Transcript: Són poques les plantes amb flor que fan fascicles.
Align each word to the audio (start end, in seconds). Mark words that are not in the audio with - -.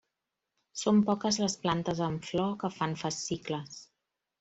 Són 0.83 1.01
poques 1.11 1.39
les 1.45 1.57
plantes 1.67 2.03
amb 2.09 2.29
flor 2.33 2.51
que 2.65 2.75
fan 2.81 3.01
fascicles. 3.07 3.83